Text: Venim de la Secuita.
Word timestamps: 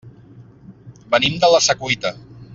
Venim 1.15 1.37
de 1.45 1.51
la 1.57 1.61
Secuita. 1.69 2.15